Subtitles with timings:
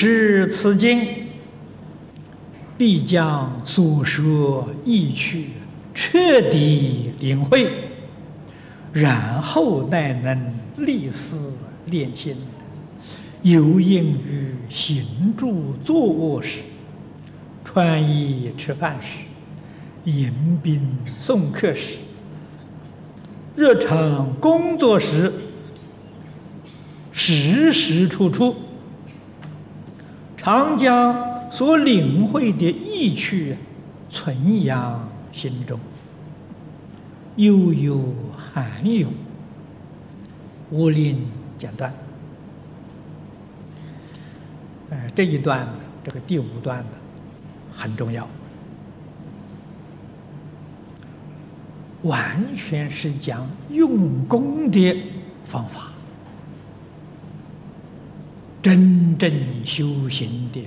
[0.00, 1.08] 持此经，
[2.76, 5.48] 必将所说意趣
[5.92, 7.68] 彻底领会，
[8.92, 11.52] 然后乃能立思
[11.86, 12.36] 练心，
[13.42, 16.60] 有应于行住坐卧时、
[17.64, 19.24] 穿衣吃饭时、
[20.04, 20.80] 迎宾
[21.16, 21.96] 送客时、
[23.56, 25.32] 日常工作时，
[27.10, 28.54] 时时处处。
[30.48, 33.54] 常将所领会的意趣
[34.08, 35.78] 存养心中，
[37.36, 38.02] 悠悠
[38.34, 39.12] 含涌，
[40.70, 41.20] 无令
[41.58, 41.92] 间断。
[44.88, 45.68] 呃，这一段
[46.02, 46.90] 这个第五段呢，
[47.70, 48.26] 很重要，
[52.04, 54.96] 完全是讲用功的
[55.44, 55.92] 方法。
[58.68, 60.62] 真正修行的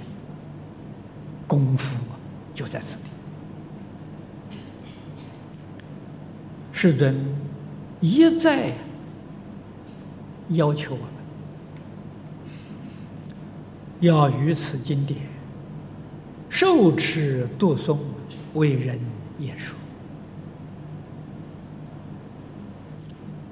[1.45, 1.95] 功夫
[2.51, 3.01] 就在这里。
[6.71, 7.15] 世尊
[7.99, 8.73] 一再
[10.49, 11.07] 要求我们，
[13.99, 15.19] 要于此经典
[16.49, 17.99] 受持读诵，
[18.55, 18.99] 为人
[19.37, 19.75] 言说，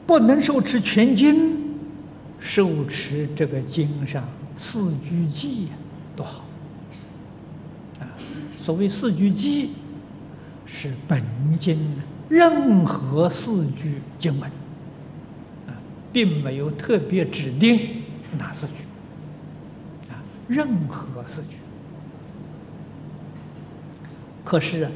[0.08, 1.56] 不能受持全经，
[2.40, 4.28] 受持这个经上。
[4.62, 5.68] 四句偈
[6.18, 6.44] 多好
[7.98, 8.04] 啊！
[8.58, 9.70] 所谓四句偈，
[10.66, 11.24] 是本
[11.58, 11.80] 经
[12.28, 14.52] 任何四句经文
[15.66, 15.72] 啊，
[16.12, 18.02] 并没有特别指定
[18.38, 18.74] 哪四句
[20.12, 21.56] 啊，任何四句。
[24.44, 24.92] 可是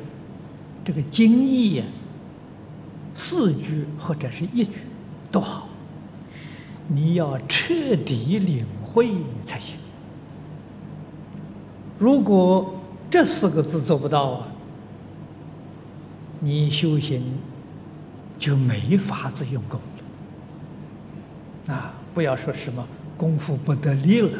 [0.83, 1.85] 这个经义呀，
[3.15, 4.71] 四句或者是一句
[5.31, 5.69] 都好，
[6.89, 8.65] 你要彻底领。
[8.93, 9.75] 会才行。
[11.97, 12.75] 如果
[13.09, 14.47] 这四个字做不到啊，
[16.39, 17.23] 你修行
[18.37, 19.79] 就没法子用功
[21.67, 21.73] 了。
[21.73, 22.85] 啊，不要说什么
[23.17, 24.37] 功夫不得力了，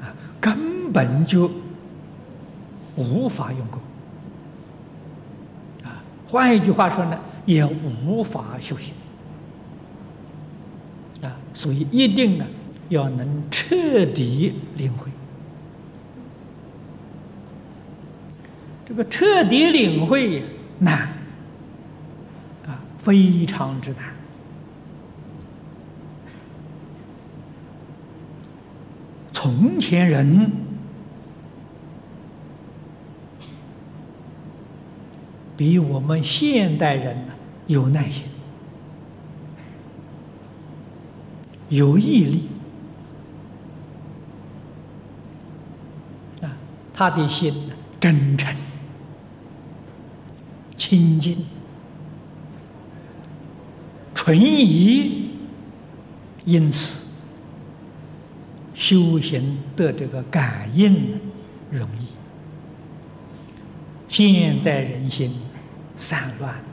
[0.00, 1.50] 啊，根本就
[2.94, 3.80] 无法用功。
[5.84, 8.92] 啊，换一句话说呢，也无法修行。
[11.22, 12.44] 啊，所以一定呢。
[12.88, 15.10] 要能彻底领会，
[18.86, 20.42] 这个彻底领会
[20.78, 21.08] 难
[22.66, 24.00] 啊，非常之难。
[29.32, 30.50] 从前人
[35.56, 37.34] 比我们现代人呢
[37.66, 38.24] 有耐心，
[41.68, 42.48] 有毅力。
[46.98, 47.54] 他的心
[48.00, 48.52] 真诚、
[50.76, 51.46] 清净、
[54.12, 55.30] 纯怡，
[56.44, 56.98] 因此
[58.74, 61.20] 修行的这个感应
[61.70, 62.08] 容易。
[64.08, 65.32] 现在人心
[65.96, 66.64] 散乱了，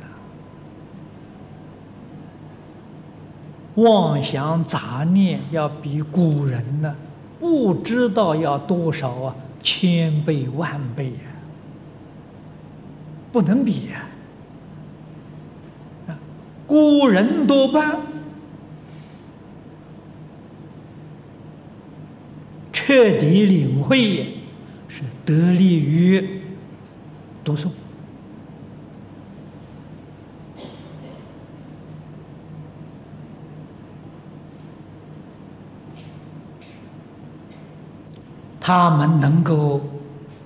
[3.75, 6.95] 妄想杂念要比古人呢，
[7.39, 9.35] 不知道要多少啊！
[9.65, 11.33] 千倍万倍呀，
[13.31, 14.05] 不能比呀！
[16.07, 16.13] 啊，
[16.67, 17.99] 古人多半
[22.71, 24.35] 彻底领会，
[24.87, 26.41] 是得力于
[27.43, 27.71] 读书。
[38.67, 39.79] 他们能够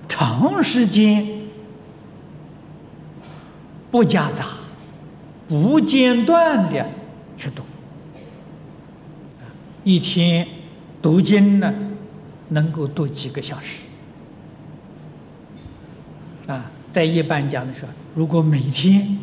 [0.06, 1.26] 长时间
[3.90, 4.44] 不夹杂、
[5.48, 6.86] 不间断的
[7.34, 7.62] 去读，
[9.84, 10.46] 一天
[11.00, 11.72] 读经呢，
[12.50, 13.84] 能够读几个小时。
[16.46, 19.16] 啊，在一般讲的时候，如果每天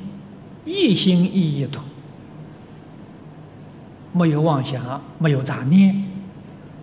[0.65, 1.79] 一心一意读，
[4.11, 6.03] 没有妄想，没有杂念。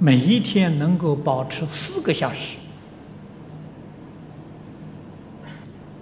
[0.04, 2.58] 每一天能够保持四个小时，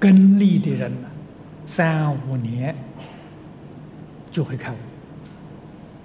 [0.00, 1.08] 根力的人呢，
[1.66, 2.74] 三五年
[4.28, 4.76] 就会开悟，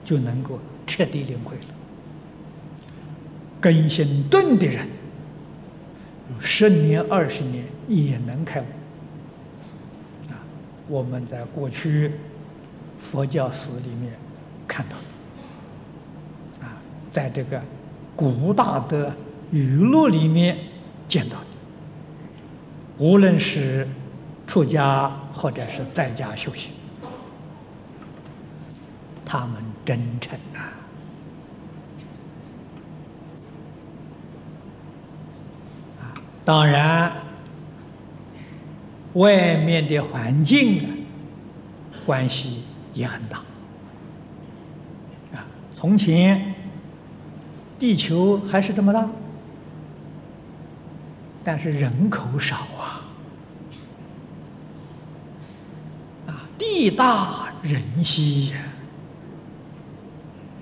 [0.03, 1.63] 就能够彻底领会了。
[3.59, 4.88] 根性钝的人，
[6.39, 8.65] 十年二十年也能开悟。
[10.29, 10.38] 啊，
[10.88, 12.11] 我们在过去
[12.99, 14.13] 佛教史里面
[14.67, 14.97] 看到，
[16.61, 16.77] 啊，
[17.09, 17.59] 在这个。
[18.17, 19.15] 古大的
[19.51, 20.57] 语录里面
[21.07, 21.45] 见到的，
[22.97, 23.87] 无论是
[24.47, 26.71] 出家或者是在家修行，
[29.23, 30.73] 他们真诚啊！
[36.43, 37.11] 当然，
[39.13, 40.89] 外面的环境啊，
[42.05, 42.63] 关系
[42.93, 43.37] 也很大。
[45.35, 46.55] 啊，从前
[47.79, 49.07] 地球还是这么大，
[51.44, 53.06] 但是人口少啊，
[56.27, 58.57] 啊，地大人稀呀。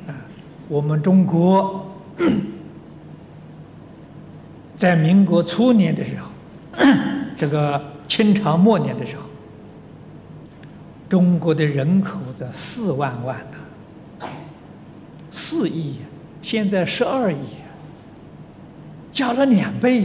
[0.07, 0.15] 啊，
[0.67, 1.85] 我们中国。
[4.77, 6.29] 在民国初年的时候，
[7.37, 9.23] 这个清朝末年的时候，
[11.07, 13.37] 中国的人口在四万万
[14.19, 14.27] 呢，
[15.31, 15.99] 四亿，
[16.45, 17.37] 现在十二亿，
[19.11, 20.03] 加了两倍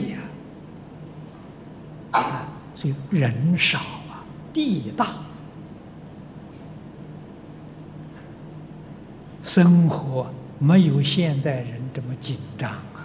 [2.12, 3.78] 呀，所以人少
[4.08, 5.08] 啊，地大，
[9.42, 13.04] 生活没有现在人这么紧张啊。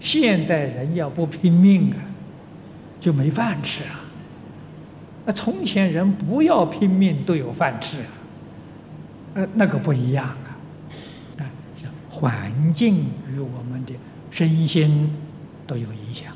[0.00, 2.02] 现在人要不拼命啊，
[2.98, 4.00] 就没饭吃啊。
[5.24, 8.10] 那从前人不要拼命都有饭吃啊，
[9.34, 10.36] 呃，那个不一样。
[12.22, 13.92] 环境与我们的
[14.30, 15.12] 身心
[15.66, 16.32] 都有影响。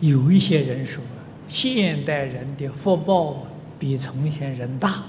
[0.00, 1.00] 有一些人说，
[1.48, 3.46] 现代人的福报
[3.78, 5.04] 比从前人大。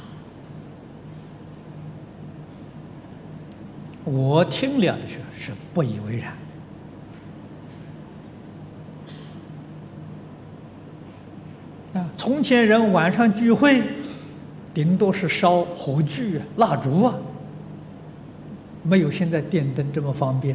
[4.04, 6.34] 我听了的时候是不以为然。
[11.94, 13.82] 啊，从前人晚上聚会，
[14.74, 17.16] 顶多是烧火炬啊、蜡烛啊，
[18.84, 20.54] 没有现在电灯这么方便，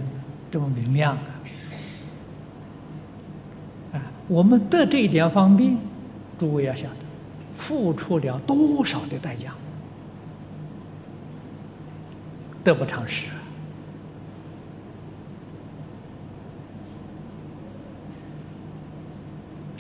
[0.51, 1.25] 这么明亮啊。
[3.95, 5.75] 啊，我们得这一点方便，
[6.39, 7.07] 诸位要晓得，
[7.57, 9.55] 付出了多少的代价，
[12.63, 13.29] 得不偿失。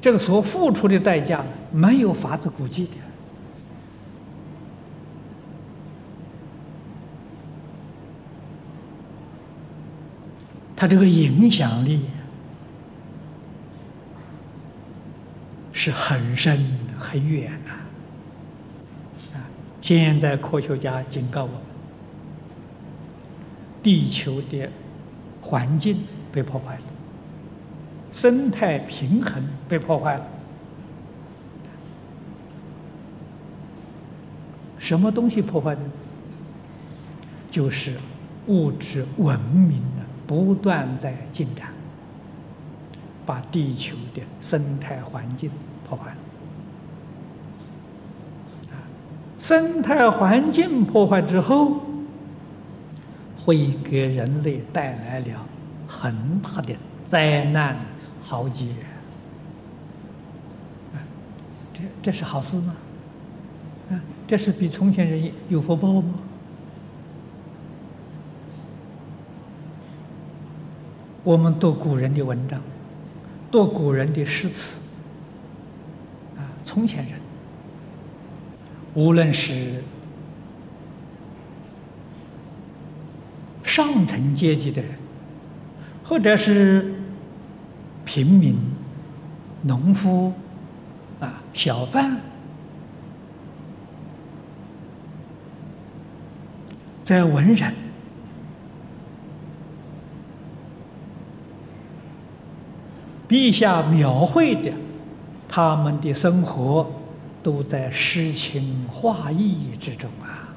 [0.00, 1.44] 这个所付出的代价呢
[1.74, 2.92] 没有法子估计的，
[10.76, 12.04] 他这个影响力
[15.72, 16.64] 是很深
[16.96, 17.72] 很远的。
[19.36, 19.42] 啊，
[19.82, 21.58] 现在科学家警告我们，
[23.82, 24.70] 地球的
[25.42, 25.98] 环境
[26.30, 26.82] 被破坏了。
[28.12, 30.24] 生态平衡被破坏了，
[34.84, 35.80] 什么东西破坏的？
[37.50, 37.96] 就是
[38.48, 41.68] 物质文明的不断在进展，
[43.24, 45.50] 把地球的生态环境
[45.88, 46.16] 破坏了。
[49.38, 51.80] 生态环境破坏之后，
[53.38, 55.46] 会给人类带来了
[55.88, 56.74] 很大的
[57.06, 57.74] 灾难。
[58.22, 58.66] 豪杰，
[61.72, 62.74] 这这是好事吗？
[64.26, 66.14] 这是比从前人有福报吗？
[71.22, 72.60] 我们读古人的文章，
[73.50, 74.76] 读古人的诗词，
[76.36, 77.14] 啊，从前人，
[78.94, 79.82] 无论是
[83.62, 84.92] 上层阶级的人，
[86.04, 86.94] 或者是。
[88.06, 88.54] 平民、
[89.62, 90.30] 农夫、
[91.20, 92.20] 啊，小贩，
[97.04, 97.74] 在文人，
[103.28, 104.72] 陛下描绘的
[105.46, 106.90] 他们的生活，
[107.42, 110.48] 都在诗情画意之中啊。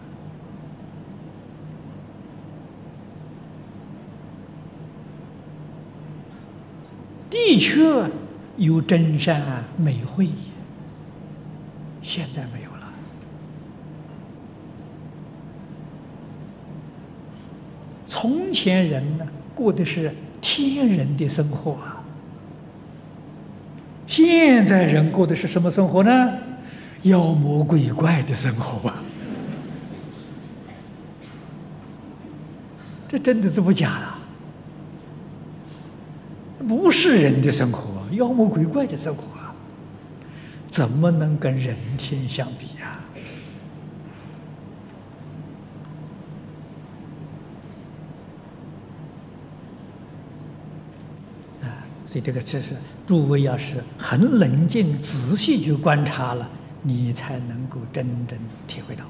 [7.29, 8.09] 的确
[8.55, 10.29] 有真善美慧，
[12.01, 12.76] 现在没有了。
[18.19, 22.01] 从前人呢，过的是天人的生活啊，
[24.07, 26.33] 现在人过的是什么生活呢？
[27.03, 29.03] 妖魔鬼怪的生活啊！
[33.07, 34.17] 这真的都不假了。
[36.67, 39.53] 不是人的生活，妖魔鬼怪的生活啊，
[40.67, 42.95] 怎么能跟人天相比呀？
[52.17, 52.69] 所以这个知识，
[53.05, 56.49] 诸位要是很冷静、仔细去观察了，
[56.81, 59.05] 你才能够真正体会到。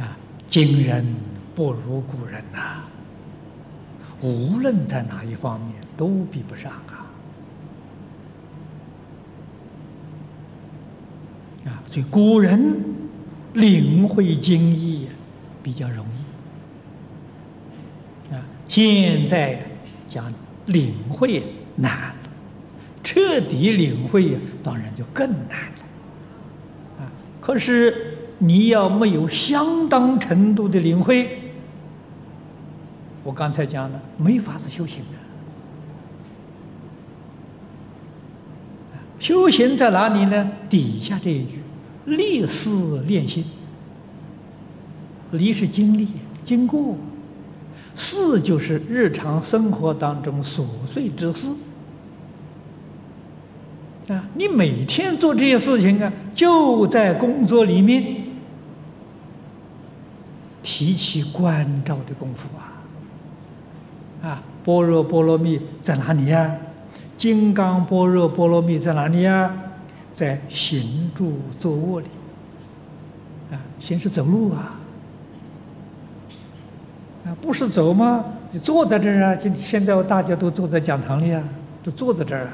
[0.00, 1.04] 啊，今人
[1.56, 2.84] 不如古人呐，
[4.22, 7.02] 无论在哪一方面都比不上啊。
[11.66, 12.76] 啊，所以古人
[13.54, 15.08] 领会经义
[15.64, 16.27] 比较容易
[18.30, 18.42] 啊。
[18.68, 19.60] 现在
[20.08, 20.32] 讲
[20.66, 21.42] 领会
[21.76, 22.14] 难，
[23.02, 27.12] 彻底领会当然就更难了啊。
[27.40, 28.14] 可是。
[28.40, 31.40] 你要没有相当程度的领会，
[33.24, 35.18] 我刚才讲了，没法子修行的。
[39.18, 40.52] 修行在哪里呢？
[40.70, 41.58] 底下这一句：
[42.04, 43.44] 历思练心。
[45.32, 46.06] 历是经历、
[46.44, 46.94] 经过，
[47.98, 51.48] 事就是日常生活当中琐碎之事。
[54.08, 58.24] 啊，你每天做这些事情啊，就在工作里面。
[60.62, 66.56] 提起关照的功夫啊，啊，般若波罗蜜在哪里呀？
[67.16, 69.50] 金刚般若波罗蜜在哪里呀？
[70.12, 72.06] 在行住坐卧里。
[73.50, 74.78] 啊，行是走路啊，
[77.40, 78.24] 不是走吗？
[78.50, 81.42] 你坐在这儿啊，今现在大家都坐在讲堂里啊，
[81.82, 82.48] 都坐在这儿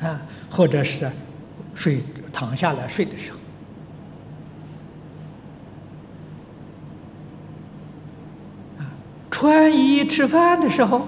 [0.00, 1.10] 啊，啊，或者是
[1.74, 3.38] 睡躺下来睡的时候。
[9.30, 10.98] 穿衣吃饭的时候，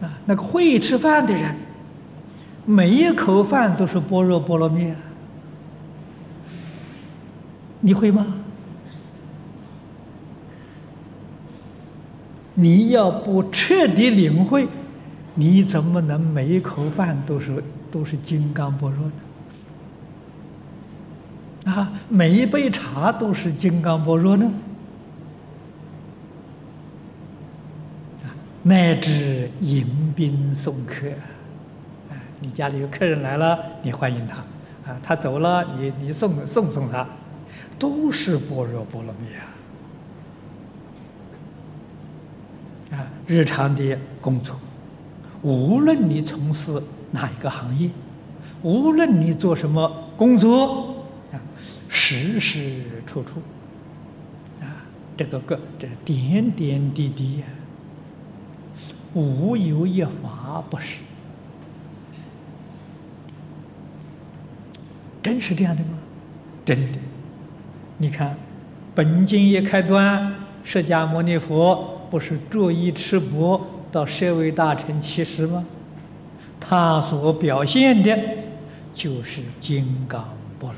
[0.00, 1.54] 啊，那个会吃饭的人，
[2.64, 4.92] 每一口饭都是般若波罗蜜，
[7.82, 8.24] 你会吗？
[12.54, 14.68] 你要不彻底领会，
[15.34, 19.12] 你怎么能每一口饭都是都是金刚般若呢？
[21.72, 24.52] 啊，每一杯茶都是金刚般若呢？
[28.62, 31.08] 乃至迎宾送客，
[32.10, 34.36] 啊，你家里有客人来了，你欢迎他，
[34.92, 37.04] 啊，他走了，你你送送送他，
[37.78, 39.34] 都是般若波罗蜜
[42.94, 42.98] 啊！
[42.98, 44.58] 啊，日常的工作，
[45.42, 47.90] 无论你从事哪一个行业，
[48.62, 51.40] 无论你做什么工作，啊，
[51.88, 53.40] 时时处处，
[54.60, 54.84] 啊，
[55.16, 57.46] 这个个这点点滴滴呀。
[59.14, 61.02] 无有一法不是，
[65.22, 65.98] 真是这样的吗？
[66.64, 66.98] 真的，
[67.98, 68.36] 你看，
[68.94, 70.34] 本经一开端，
[70.64, 73.60] 释迦牟尼佛不是着衣赤膊
[73.92, 75.64] 到舍卫大臣乞食吗？
[76.58, 78.18] 他所表现的，
[78.94, 80.70] 就是金刚般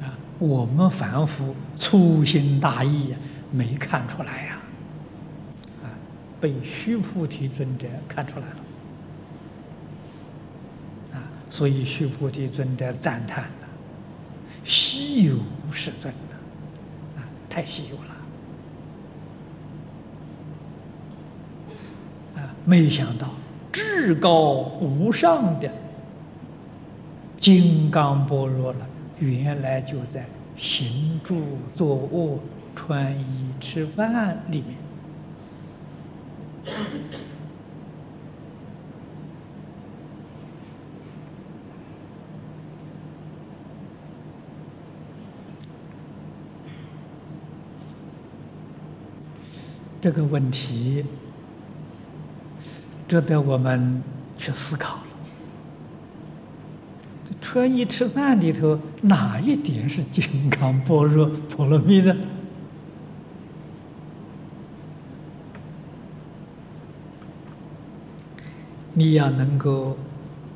[0.00, 0.14] 若啊！
[0.38, 3.16] 我们凡夫粗心大意呀，
[3.50, 4.58] 没看出来呀。
[5.82, 5.86] 啊
[6.40, 8.56] 被须菩提尊者看出来了，
[11.14, 13.44] 啊，所以须菩提尊者赞叹
[14.64, 15.36] ：“稀有
[15.70, 16.12] 世尊，
[17.16, 18.02] 啊，太稀有了，
[22.42, 23.28] 啊，没想到
[23.72, 25.68] 至高无上的
[27.36, 28.86] 金刚般若了，
[29.18, 30.24] 原来就在
[30.56, 31.42] 行住
[31.74, 32.38] 坐卧、
[32.76, 34.76] 穿衣吃饭里面。”
[50.02, 51.04] 这个问题
[53.06, 54.02] 值得我们
[54.36, 55.02] 去思考了。
[57.24, 62.16] 这穿衣吃饭里头，哪一点是金刚般若波罗蜜呢？
[68.94, 69.96] 你要能够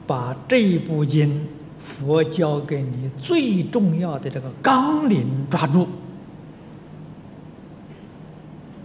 [0.09, 1.47] 把这一部经
[1.79, 5.87] 佛教给你最重要的这个纲领抓住，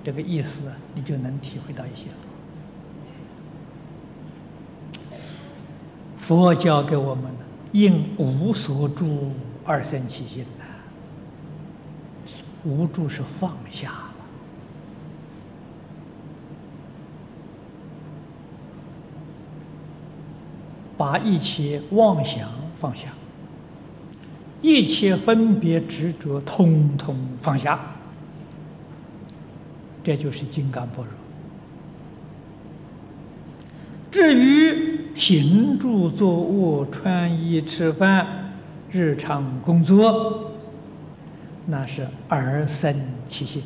[0.04, 2.16] 这个意思你就能体会到一些了。
[6.18, 7.26] 佛教给我们
[7.72, 9.32] 应无所住
[9.66, 10.66] 而生其心呐，
[12.64, 14.08] 无住是放下了。
[20.98, 23.08] 把一切妄想放下，
[24.62, 27.80] 一切分别执着，通通放下，
[30.04, 31.12] 这就是金刚般若。
[34.12, 38.52] 至于行住坐卧、穿衣吃饭、
[38.92, 40.52] 日常工作，
[41.66, 42.96] 那是儿生
[43.28, 43.64] 其心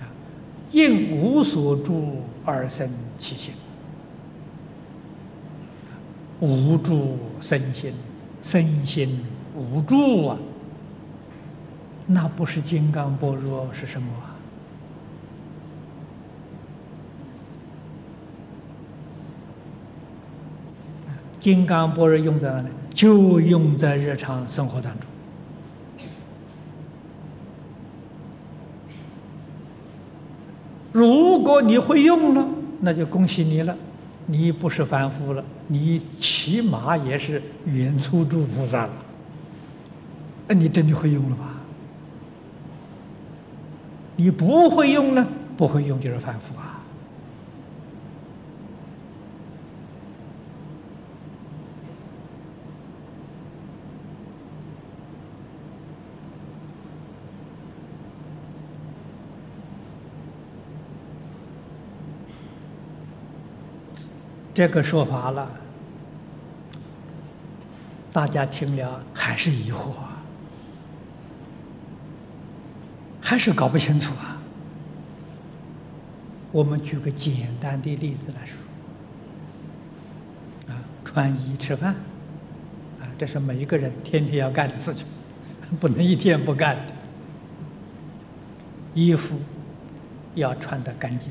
[0.00, 0.06] 啊，
[0.70, 2.88] 因无所住而生
[3.18, 3.52] 其心，
[6.40, 7.92] 无住生心。
[8.44, 9.20] 身心
[9.54, 10.36] 无助啊，
[12.06, 14.08] 那不是金刚般若是什么？
[21.40, 22.68] 金刚般若用在哪里？
[22.92, 25.08] 就用在日常生活当中。
[30.92, 32.46] 如果你会用了，
[32.80, 33.74] 那就恭喜你了。
[34.26, 38.92] 你不是凡夫了，你起码也是圆初住菩萨了。
[40.46, 41.51] 那你真的会用了吧？
[44.16, 45.26] 你不会用呢？
[45.56, 46.80] 不会用就是反复啊。
[64.54, 65.50] 这个说法了，
[68.12, 69.92] 大家听了还是疑惑，
[73.32, 74.36] 还是搞不清楚啊。
[76.50, 78.58] 我们举个简单的例子来说，
[80.70, 81.94] 啊，穿衣吃饭，
[83.00, 85.06] 啊，这是每一个人天天要干的事情，
[85.80, 86.92] 不能一天不干的。
[88.92, 89.40] 衣服
[90.34, 91.30] 要穿得干净。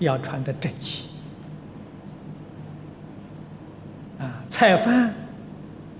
[0.00, 1.06] 要穿的整齐，
[4.18, 5.14] 啊，菜饭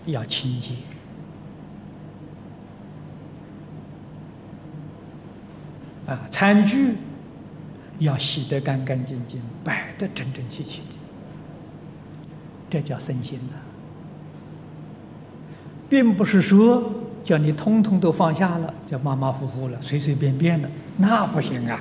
[0.05, 0.75] 要清洁，
[6.11, 6.97] 啊，餐具
[8.01, 10.95] 要洗得干干净净，摆得整整齐齐的，
[12.69, 13.55] 这叫身心呐，
[15.89, 16.83] 并不是说
[17.23, 21.79] 叫你通通都放下了，叫马马虎虎了，随随便便的，那不行啊。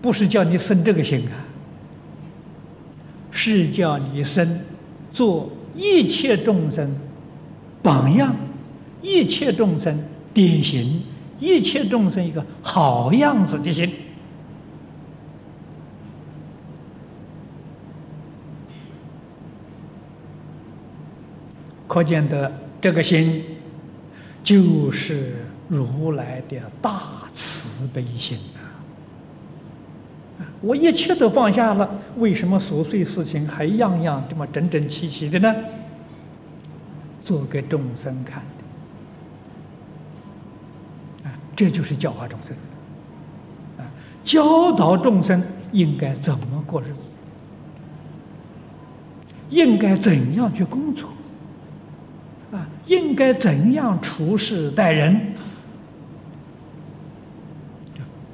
[0.00, 1.34] 不是叫你生这个心啊，
[3.32, 4.60] 是叫你生
[5.10, 6.94] 做一切众生
[7.82, 8.36] 榜样，
[9.06, 9.96] 一切众生
[10.34, 11.00] 典型，
[11.38, 13.88] 一切众生一个好样子的心。
[21.86, 23.44] 可见的这个心，
[24.42, 28.74] 就是如来的大慈悲心啊。
[30.60, 31.88] 我一切都放下了，
[32.18, 35.54] 为什么琐碎事情还样样这么整整齐齐的呢？
[37.22, 38.42] 做给众生看
[41.24, 42.52] 的，啊，这就是教化众生，
[43.78, 43.88] 啊，
[44.22, 45.42] 教导众生
[45.72, 47.00] 应该怎么过日子，
[49.48, 51.08] 应该怎样去工作，
[52.52, 55.32] 啊，应该怎样处事待人。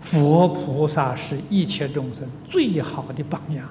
[0.01, 3.67] 佛菩萨是一切众生最好的榜样，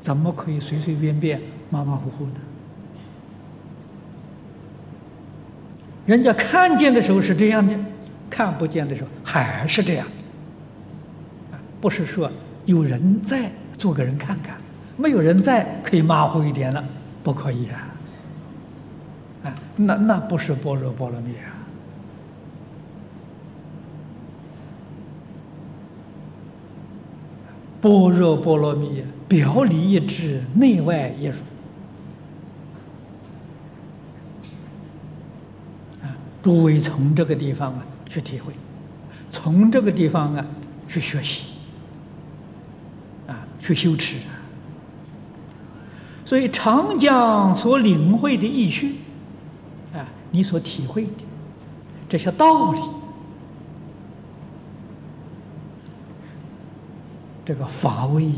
[0.00, 2.34] 怎么可以随随便便、马马虎虎呢？
[6.08, 7.74] 人家看见的时候是这样的，
[8.30, 10.06] 看不见的时候还是这样。
[11.82, 12.32] 不是说
[12.64, 14.56] 有人在做个人看看，
[14.96, 16.82] 没有人在可以马虎一点了，
[17.22, 17.92] 不可以啊！
[19.44, 21.52] 啊，那那不是般若波罗蜜啊！
[27.82, 31.34] 般若波罗蜜，表里一致，内外一如。
[36.48, 38.54] 诸位从这个地方啊去体会，
[39.30, 40.46] 从这个地方啊
[40.88, 41.48] 去学习，
[43.26, 44.16] 啊，去修持。
[46.24, 48.94] 所以长江所领会的意趣，
[49.92, 51.10] 啊，你所体会的
[52.08, 52.80] 这些道理。
[57.44, 58.32] 这个法位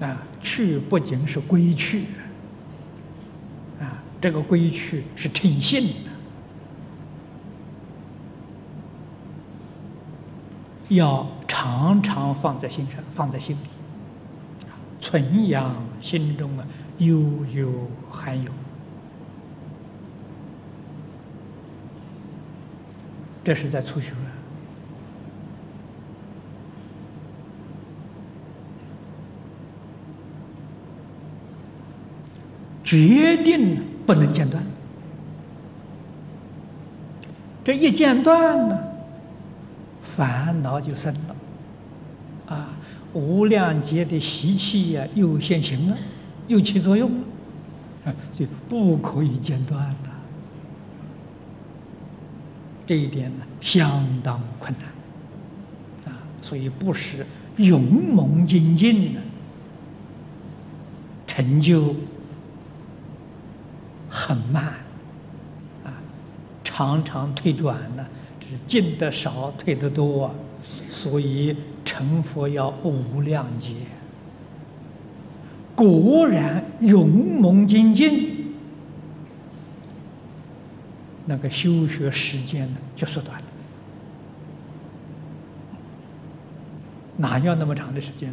[0.00, 2.06] 啊，去不仅是归去，
[4.20, 6.10] 这个归去是诚信的。
[10.90, 13.60] 要常常放在心上，放在心里。
[15.00, 16.66] 纯阳心中啊，
[16.98, 17.18] 悠
[17.54, 18.50] 悠含有。
[23.42, 24.28] 这是在促修啊。
[32.84, 33.82] 决定了。
[34.12, 34.60] 不能间断。
[37.62, 38.76] 这一间断呢，
[40.02, 41.36] 烦恼就生了，
[42.56, 42.70] 啊，
[43.12, 45.96] 无量劫的习气呀，又现行了，
[46.48, 47.24] 又起作用了，
[48.06, 50.10] 啊，就不可以间断的。
[52.84, 57.24] 这一点呢，相当困难，啊，所以不是
[57.58, 59.20] 勇猛精进的
[61.28, 61.94] 成就
[64.30, 64.64] 很慢
[65.84, 65.90] 啊。
[66.62, 68.06] 常常退转呢，
[68.38, 70.32] 只是进得少，退得多，
[70.88, 73.74] 所以成佛要无量劫。
[75.74, 78.54] 果然勇猛精进，
[81.26, 83.46] 那个修学时间呢就缩短了，
[87.16, 88.32] 哪要那么长的时间？